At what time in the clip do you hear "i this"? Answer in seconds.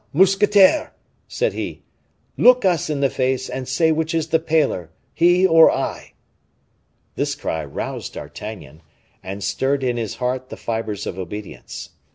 5.69-7.35